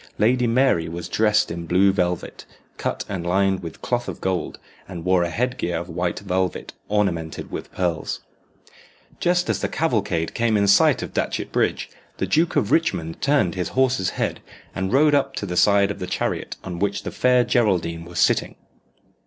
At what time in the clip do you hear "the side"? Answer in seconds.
15.45-15.91